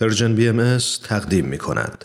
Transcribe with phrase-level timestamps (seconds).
[0.00, 2.04] Persian BM تقدیم می کند.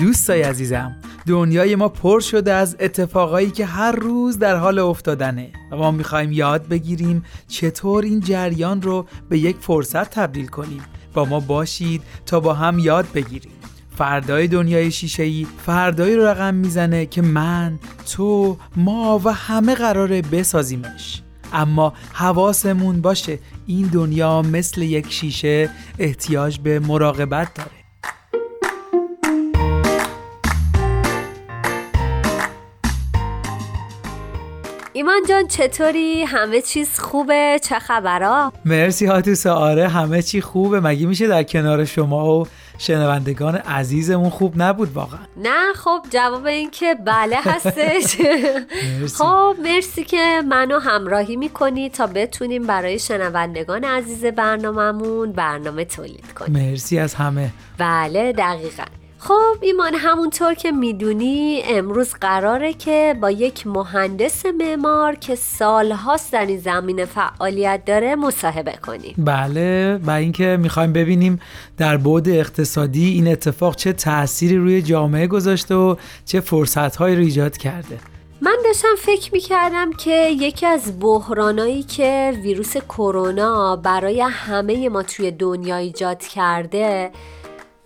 [0.00, 0.96] دوستای عزیزم
[1.26, 6.32] دنیای ما پر شده از اتفاقایی که هر روز در حال افتادنه و ما می‌خوایم
[6.32, 10.82] یاد بگیریم چطور این جریان رو به یک فرصت تبدیل کنیم.
[11.14, 13.52] با ما باشید تا با هم یاد بگیریم.
[13.98, 17.78] فردای دنیای شیشه‌ای فردایی رو رقم می‌زنه که من
[18.12, 21.22] تو ما و همه قراره بسازیمش.
[21.52, 27.86] اما حواسمون باشه این دنیا مثل یک شیشه احتیاج به مراقبت داره
[34.96, 41.06] ایمان جان چطوری؟ همه چیز خوبه؟ چه خبرها؟ مرسی هاتوس آره همه چی خوبه مگه
[41.06, 42.46] میشه در کنار شما و
[42.78, 45.20] شنوندگان عزیزمون خوب نبود واقعا.
[45.36, 48.16] نه خب جواب این که بله هستش.
[49.18, 56.52] خب مرسی که منو همراهی می‌کنی تا بتونیم برای شنوندگان عزیز برنامهمون برنامه تولید کنیم.
[56.52, 57.50] مرسی از همه.
[57.78, 58.84] بله دقیقا.
[59.26, 66.46] خب ایمان همونطور که می‌دونی امروز قراره که با یک مهندس معمار که سالهاست در
[66.46, 69.14] این زمینه فعالیت داره مصاحبه کنیم.
[69.18, 71.40] بله و اینکه می‌خوایم ببینیم
[71.76, 77.56] در بعد اقتصادی این اتفاق چه تأثیری روی جامعه گذاشته و چه فرصتهایی رو ایجاد
[77.56, 77.98] کرده.
[78.40, 85.30] من داشتم فکر می‌کردم که یکی از بحرانایی که ویروس کرونا برای همه ما توی
[85.30, 87.10] دنیا ایجاد کرده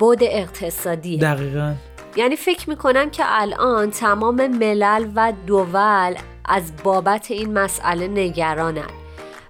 [0.00, 1.18] بود اقتصادی.
[1.18, 1.74] دقیقا.
[2.16, 8.99] یعنی فکر می‌کنم که الان تمام ملل و دول از بابت این مسئله نگرانن.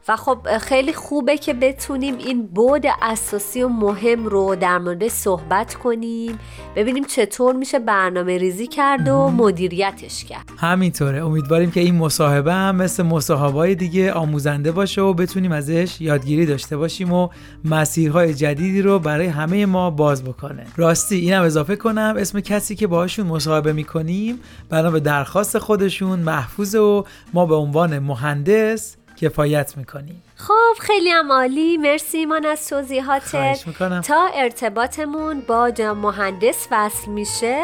[0.09, 5.75] و خب خیلی خوبه که بتونیم این بود اساسی و مهم رو در مورد صحبت
[5.75, 6.39] کنیم
[6.77, 10.45] ببینیم چطور میشه برنامه ریزی کرد و مدیریتش کرد.
[10.59, 11.27] همینطوره.
[11.27, 16.77] امیدواریم که این مصاحبه هم مثل مصاحبه دیگه آموزنده باشه و بتونیم ازش یادگیری داشته
[16.77, 17.29] باشیم و
[17.65, 20.67] مسیرهای جدیدی رو برای همه ما باز بکنه.
[20.77, 26.75] راستی اینم اضافه کنم اسم کسی که باهاشون مصاحبه می‌کنیم بنا به درخواست خودشون محفوظ
[26.75, 31.77] و ما به عنوان مهندس کفایت می‌کنیم خب خیلی هم عالی.
[31.77, 33.65] مرسی ایمان از توضیحاتت.
[34.07, 37.63] تا ارتباطمون با مهندس وصل میشه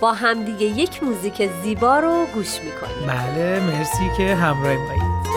[0.00, 3.06] با همدیگه یک موزیک زیبا رو گوش می‌کنیم.
[3.06, 5.35] بله مرسی که همراه مایید.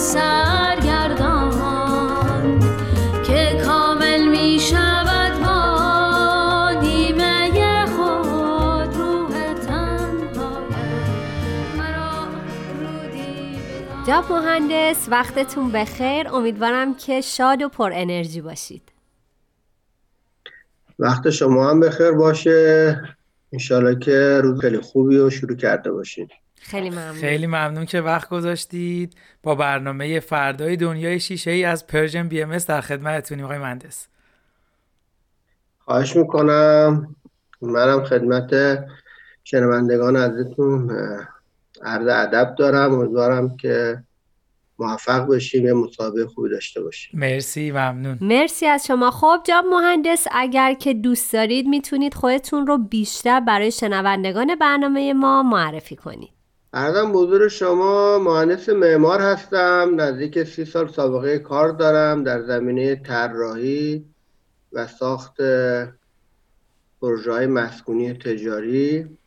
[0.00, 1.50] سرگردان
[3.26, 10.66] که کامل می شود با نیمه خود روح تنهایم
[11.78, 12.28] مرا
[12.80, 16.28] رودی بدان جاب مهندس وقتتون بخیر.
[16.28, 18.82] امیدوارم که شاد و پر انرژی باشید.
[20.98, 23.00] وقت شما هم بخیر باشه.
[23.52, 26.28] انشالله که روز خیلی خوبی رو شروع کرده باشین.
[26.62, 27.86] خیلی ممنون خیلی ممنون.
[27.86, 29.14] که وقت گذاشتید.
[29.42, 34.08] با برنامه فردای دنیای شیشه ای از Persian BM در خدمتتونیم آقای مهندس.
[35.78, 37.16] خواهش می‌کنم.
[37.62, 38.78] منم خدمت
[39.44, 40.90] شنوندگان عزیزتون
[41.82, 42.94] عرض ادب دارم.
[42.94, 44.02] امیدوارم که
[44.78, 47.20] موفق بشیم یه مصاحبه خوبی داشته باشیم.
[47.20, 48.18] مرسی ممنون.
[48.20, 49.10] مرسی از شما.
[49.10, 55.42] خب جناب مهندس اگر که دوست دارید می‌تونید خودتون رو بیشتر برای شنوندگان برنامه ما
[55.42, 56.39] معرفی کنید.
[56.72, 64.04] ارزم بزرگ شما مهندس معمار هستم نزدیک سی سال سابقه کار دارم در زمینه طراحی
[64.72, 65.36] و ساخت
[67.00, 69.18] پروژه مسکونی تجاری.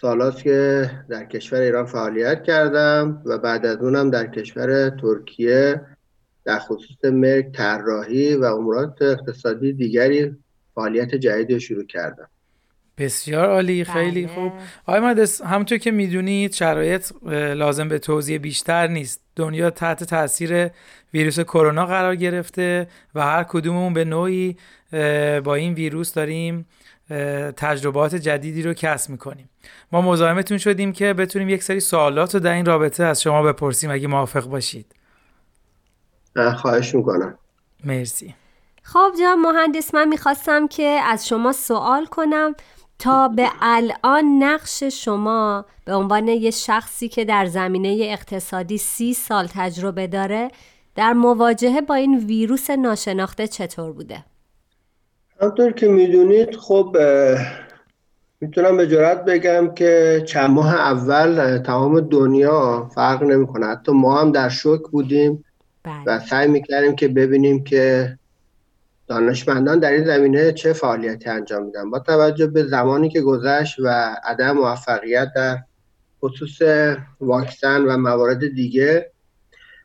[0.00, 5.86] سالاست که در کشور ایران فعالیت کردم و بعد از اونم در کشور ترکیه
[6.44, 10.36] در خصوص ملک طراحی و امورات اقتصادی دیگری
[10.74, 12.28] فعالیت جدیدی رو شروع کردم.
[12.98, 14.34] بسیار عالی خیلی بله.
[14.34, 14.52] خوب.
[14.86, 19.20] آقای مهندس همونطور که می‌دونید شرایط لازم به توضیح بیشتر نیست.
[19.36, 20.70] دنیا تحت تاثیر
[21.14, 24.56] ویروس کرونا قرار گرفته و هر کدوممون به نوعی
[25.44, 26.66] با این ویروس داریم
[27.56, 29.50] تجربات جدیدی رو کسب می‌کنیم.
[29.92, 33.90] ما مزاحمتون شدیم که بتونیم یک سری سوالات رو در این رابطه از شما بپرسیم.
[33.90, 34.86] اگه موافق باشید.
[36.36, 37.38] اه، خواهش می‌کنم.
[37.84, 38.34] مرسی.
[38.82, 42.54] خب جناب مهندس من می‌خواستم که از شما سوال کنم.
[42.98, 49.46] تا به الان نقش شما به عنوان یه شخصی که در زمینه اقتصادی سی سال
[49.54, 50.50] تجربه داره
[50.94, 54.24] در مواجهه با این ویروس ناشناخته چطور بوده؟
[55.40, 56.96] همطور که می‌دونید خب
[58.40, 64.32] می‌تونم به جرات بگم که چند ماه اول تمام دنیا فرق نمی‌کنه حتی ما هم
[64.32, 65.44] در شوک بودیم
[65.82, 68.18] بله و سعی می‌کردیم که ببینیم که
[69.08, 74.16] دانشمندان در این زمینه چه فعالیتی انجام میدن؟ با توجه به زمانی که گذشت و
[74.24, 75.58] عدم موفقیت در
[76.22, 76.58] خصوص
[77.20, 79.12] واکسن و موارد دیگه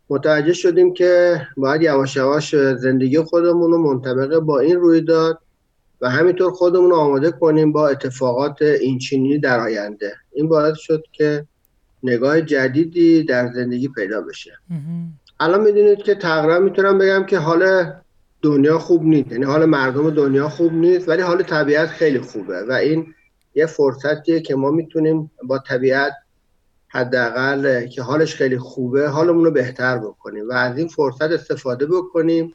[0.09, 5.39] متوجه شدیم که باید یواش یواش زندگی خودمون رو منطبق با این رویداد
[6.01, 10.13] و همینطور خودمون رو آماده کنیم با اتفاقات اینچینی در آینده.
[10.31, 11.45] این باعث شد که
[12.03, 14.51] نگاه جدیدی در زندگی پیدا بشه.
[15.39, 17.93] الان می‌دونید که تقریبا می‌تونم بگم که حال
[18.43, 19.31] دنیا خوب نیست.
[19.31, 22.63] یعنی حال مردم دنیا خوب نیست ولی حال طبیعت خیلی خوبه.
[22.69, 23.13] و این
[23.55, 26.13] یه فرصتیه که ما می‌تونیم با طبیعت
[26.87, 30.49] حداقل که حالش خیلی خوبه حالمون رو بهتر بکنیم.
[30.49, 32.51] و از این فرصت استفاده بکنیم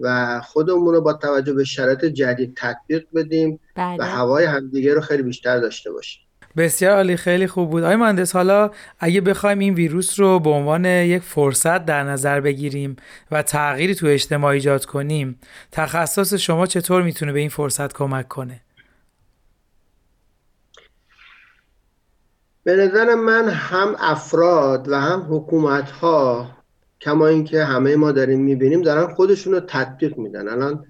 [0.00, 4.04] و خودمون رو با توجه به شرایط جدید تطبیق بدیم و بله.
[4.04, 6.23] هوای همدیگه رو خیلی بیشتر داشته باشیم.
[6.56, 7.82] بسیار عالی خیلی خوب بود.
[7.82, 12.96] آقای مهندس حالا اگه بخوایم این ویروس رو به عنوان یک فرصت در نظر بگیریم
[13.30, 15.38] و تغییری تو اجتماع ایجاد کنیم
[15.72, 18.60] تخصص شما چطور می‌تونه به این فرصت کمک کنه؟
[22.64, 26.50] به نظر من هم افراد و هم حکومت ها
[27.00, 30.48] کما اینکه همه ما داریم می‌بینیم دارن خودشون رو تطبیق میدن.
[30.48, 30.86] الان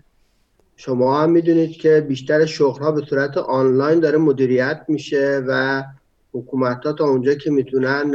[0.76, 5.82] شما هم می‌دونید که بیشتر شغل ها به صورت آنلاین داره مدیریت میشه و
[6.32, 8.12] حکومت ها تا اونجا که می‌تونن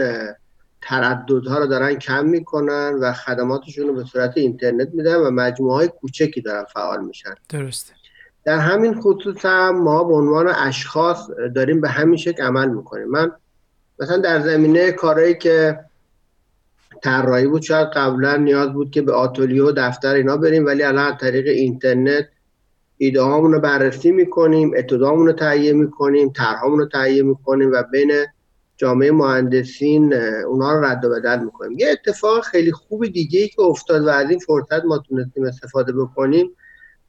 [0.81, 5.87] ترددها رو دارن کم می‌کنن و خدماتشون رو به صورت اینترنت میدن و مجموعه های
[5.87, 7.35] کوچکی دارن فعال میشن.
[7.49, 7.93] درسته.
[8.43, 13.07] در همین خصوص هم ما به عنوان اشخاص داریم به همین شکل عمل می‌کنیم.
[13.07, 13.31] من
[13.99, 15.79] مثلا در زمینه کارهایی که
[17.03, 21.13] طراحی بود شاید قبلا نیاز بود که به آتلیه و دفتر اینا بریم ولی الان
[21.13, 22.27] از طریق اینترنت
[23.01, 28.11] ایده هامون رو بررسی می‌کنیم اتودامون رو تهیه می‌کنیم طرحامون رو تهیه می‌کنیم و بین
[28.77, 30.13] جامعه مهندسین
[30.47, 31.79] اونها رو رد و بدل می‌کنیم.
[31.79, 35.93] یه اتفاق خیلی خوب دیگه ای که افتاد و از این فرصت ما تونستیم استفاده
[35.93, 36.51] بکنیم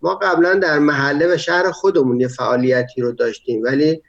[0.03, 4.03] ما قبلا در محله و شهر خودمون یه فعالیتی رو داشتیم ولی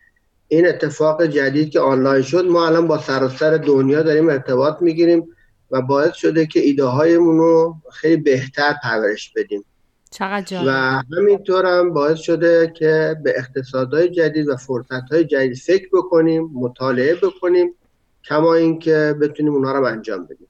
[0.47, 5.27] این اتفاق جدید که آنلاین شد ما الان با سراسر دنیا داریم ارتباط می‌گیریم
[5.71, 9.65] و باعث شده که ایده هایمون رو خیلی بهتر پرورش بدیم.
[10.11, 10.71] چقدر و
[11.17, 17.75] همینطور هم باعث شده که به اقتصادهای جدید و فرصتهای جدید فکر بکنیم مطالعه بکنیم
[18.23, 20.47] کما اینکه بتونیم اونها رو انجام بدیم.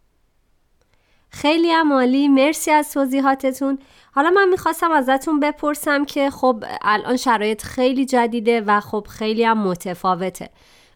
[1.29, 2.27] خیلی هم عالی.
[2.27, 3.79] مرسی از توضیحاتتون.
[4.11, 9.57] حالا من می‌خواستم ازتون بپرسم که خب الان شرایط خیلی جدیده و خب خیلی هم
[9.57, 10.49] متفاوته.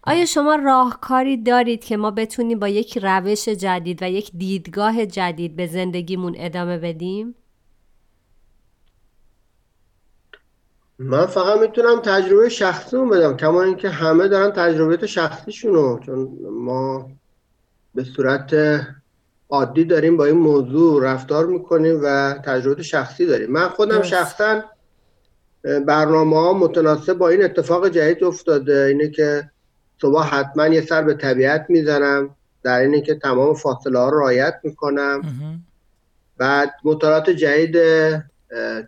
[0.03, 5.55] آیا شما راهکاری دارید که ما بتونیم با یک روش جدید و یک دیدگاه جدید
[5.55, 7.35] به زندگیمون ادامه بدیم؟
[10.99, 17.09] من فقط می‌تونم تجربه شخصیمو بدم کما اینکه همه دارن تجربه شخصیشونو چون ما
[17.95, 18.55] به صورت
[19.49, 24.01] عادی داریم با این موضوع رفتار می‌کنیم و تجربه شخصی داریم من خودم.
[24.01, 24.63] شخصا
[25.87, 29.49] برنامه ها متناسب با این اتفاق جدید افتاده اینه که
[30.01, 34.55] صبح حتما یه سر به طبیعت می‌زنم در اینه که تمام فاصله ها رو رعایت
[34.63, 35.21] می‌کنم.
[36.37, 37.77] بعد مطالعات جدید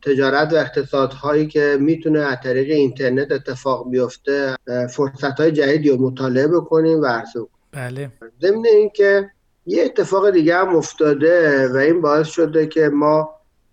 [0.03, 4.55] تجارت و اقتصادهایی که می‌تونه از طریق اینترنت اتفاق بیفته
[4.89, 8.11] فرصت های جدیدی رو مطالعه بکنیم و عرضه کنیم بله.
[8.41, 9.29] ضمن اینکه
[9.65, 13.29] یه اتفاق دیگه هم افتاده و این باعث شده که ما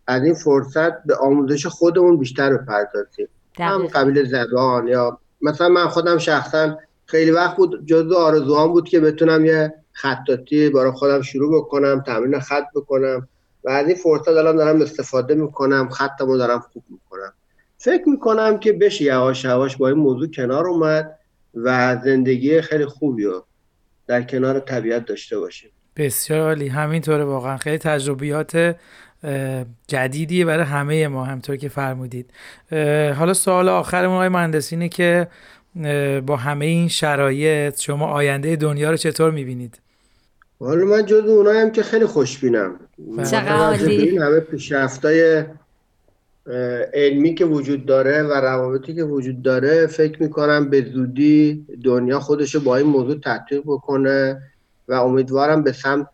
[0.06, 3.86] از این فرصت به آموزش خودمون بیشتر بپردازیم هم.
[3.86, 9.44] قبیل زبان یا مثلا من خودم شخصا خیلی وقت بود جزو آرزوهام بود که بتونم
[9.44, 13.28] یه خطاطی برای خودم شروع بکنم تمرین خط بکنم.
[13.64, 17.32] و از این فرصت الان دارم استفاده می‌کنم خطمو دارم خوب می‌کنم.
[17.78, 21.18] فکر می‌کنم که بشه یواش یواش با این موضوع کنار اومد
[21.54, 23.44] و زندگی خیلی خوبی رو
[24.06, 25.70] در کنار طبیعت داشته باشیم.
[25.96, 26.68] بسیار عالی.
[26.68, 27.56] همینطوره واقعا.
[27.56, 28.76] خیلی تجربیات
[29.24, 32.30] اه، جدیدیه برای همه ما همطور که فرمودید.
[33.16, 35.28] حالا سوال آخرمون آقای مهندس اینه که
[36.26, 39.80] با همه این شرایط شما آینده دنیا رو چطور می‌بینید؟
[40.64, 42.80] حالا من جز اونایم که خیلی خوشبینم.
[43.48, 43.96] عالی.
[43.96, 45.44] این همه پیشرفتای
[46.94, 52.60] علمی که وجود داره و روابطی که وجود داره فکر می‌کنم به زودی دنیا خودشو
[52.60, 54.42] با این موضوع تطبیق بکنه
[54.88, 56.08] و امیدوارم به سمت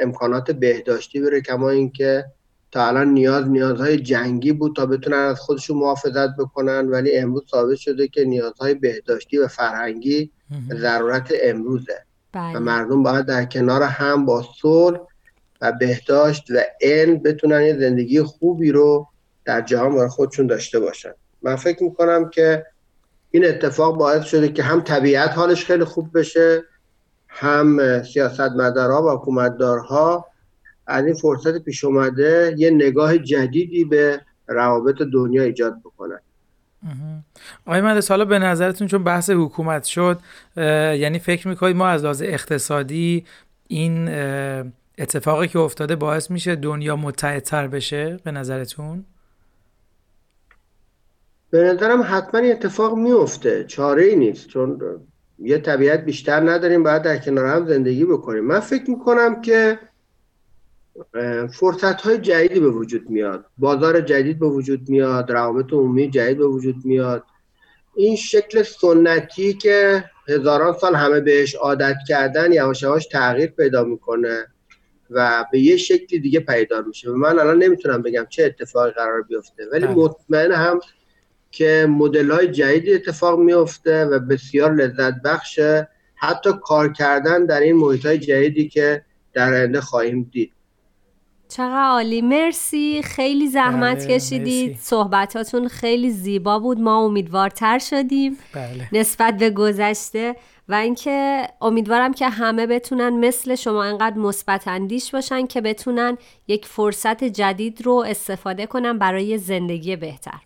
[0.00, 2.24] امکانات بهداشتی بره کما اینکه
[2.72, 7.76] تا الان نیاز نیازهای جنگی بود تا بتونن از خودشون محافظت بکنن ولی امروز ثابت
[7.76, 10.30] شده که نیازهای بهداشتی و فرهنگی
[10.80, 12.04] ضرورت امروزه.
[12.36, 14.98] و بله مردم باید در کنار هم با صلح
[15.60, 19.08] و بهداشت و علم بتونن یه زندگی خوبی رو
[19.44, 21.12] در جهان برای خودشون داشته باشن.
[21.42, 22.66] من فکر می‌کنم که
[23.30, 26.64] این اتفاق باعث شده که هم طبیعت حالش خیلی خوب بشه
[27.28, 30.26] هم سیاستمدارها و حکومتدارها
[30.86, 35.95] از این فرصت پیش اومده یه نگاه جدیدی به روابط دنیا ایجاد بکنن.
[37.66, 40.18] آقای مهندس حالا به نظرتون چون بحث حکومت شد
[40.56, 43.24] یعنی فکر می‌کنید ما از لحاظ اقتصادی
[43.68, 44.08] این
[44.98, 49.04] اتفاقی که افتاده باعث میشه دنیا متحدتر بشه به نظرتون؟
[51.50, 54.80] به نظرم حتما این اتفاق میفته چاره ای نیست چون
[55.38, 58.44] یه طبیعت بیشتر نداریم باید در کنار هم زندگی بکنیم.
[58.44, 59.78] من فکر می‌کنم که
[61.52, 63.44] فرصت های جدیدی به وجود میاد.
[63.58, 65.32] بازار جدید به وجود میاد.
[65.32, 67.24] روابط عمومی جدید به وجود میاد.
[67.94, 74.46] این شکل سنتی که هزاران سال همه بهش عادت کردن یواش یواش تغییر پیدا می‌کنه
[75.10, 77.10] و به یه شکلی دیگه پیدا میشه.
[77.10, 79.94] من الان نمی‌تونم بگم چه اتفاقی قرار بیفته ولی بله.
[79.94, 80.80] مطمئن هم
[81.50, 85.88] که مدل های جدیدی اتفاق میفته و بسیار لذت بخشه.
[86.14, 90.52] حتی کار کردن در این محیط های جدیدی که در آینده خواهیم دید.
[91.48, 92.22] چقدر عالی.
[92.22, 93.02] مرسی.
[93.02, 94.78] خیلی زحمت بله، کشیدید.
[94.80, 96.80] صحبتاتون خیلی زیبا بود.
[96.80, 98.38] ما امیدوارتر شدیم.
[98.54, 98.88] بله.
[98.92, 100.36] نسبت به گذشته.
[100.68, 106.66] و اینکه امیدوارم که همه بتونن مثل شما انقدر مثبت اندیش باشن که بتونن یک
[106.66, 110.38] فرصت جدید رو استفاده کنن برای زندگی بهتر.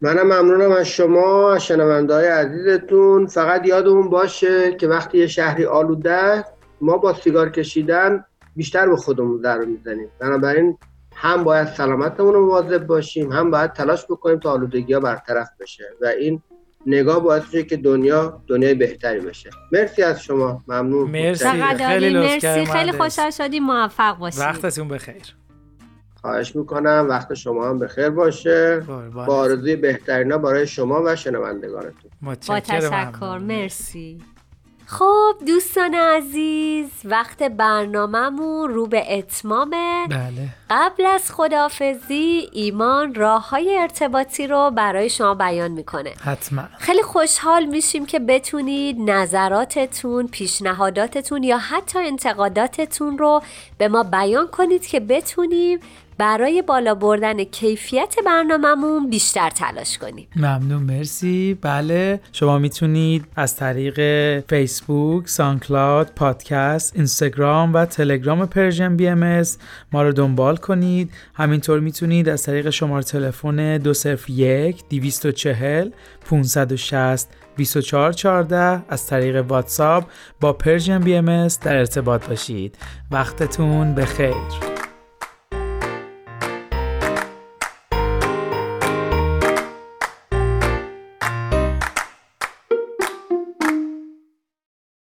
[0.00, 3.26] منم ممنونم از شما از شنونده های عزیزتون.
[3.26, 6.44] فقط یادمون باشه که وقتی یه شهری آلوده
[6.80, 8.24] ما با سیگار کشیدن
[8.56, 10.08] بیشتر به خودمون ضرر می‌زنیم.
[10.18, 10.78] بنابراین
[11.14, 15.84] هم باید سلامتمون رو مواظب باشیم هم باید تلاش بکنیم تا آلودگی ها برطرف بشه
[16.02, 16.42] و این
[16.86, 19.50] نگاه باید میشه که دنیا دنیای بهتری بشه.
[19.72, 20.62] مرسی از شما.
[20.68, 21.10] ممنون.
[21.10, 21.44] مرسی.
[21.78, 22.64] خیلی مرسی.
[22.64, 25.36] خیلی خوشحال شدیم موفق باشید وقتتون بخیر.
[26.20, 27.06] خواهش می‌کنم.
[27.08, 28.80] وقت شما هم بخیر باشه.
[29.14, 32.10] با آرزوی بهترینا برای شما و شنوندگانتون.
[32.22, 33.38] با تشکر.
[33.38, 34.18] مرسی.
[34.86, 40.48] خب دوستان عزیز وقت برنامهمون رو به اتمامه بله.
[40.76, 46.12] قبل از خدافزی ایمان راه های ارتباطی رو برای شما بیان می‌کنه.
[46.24, 46.62] حتما.
[46.78, 53.42] خیلی خوشحال میشیم که بتونید نظراتتون پیشنهاداتتون یا حتی انتقاداتتون رو
[53.78, 55.78] به ما بیان کنید که بتونیم
[56.18, 60.28] برای بالا بردن کیفیت برنامهمون بیشتر تلاش کنیم.
[60.36, 61.58] ممنون مرسی.
[61.62, 64.00] بله شما می‌تونید از طریق
[64.40, 69.42] فیسبوک، SoundCloud، پادکست، اینستاگرام و تلگرام Persian BM
[69.92, 71.10] ما رو دنبال کنید.
[71.34, 75.90] همینطور می‌تونید از طریق شماره تلفن 201 240
[76.30, 80.04] 560 2414 از طریق واتساپ
[80.40, 82.78] با پرژن بی ام در ارتباط باشید.
[83.10, 84.73] وقتتون بخیر.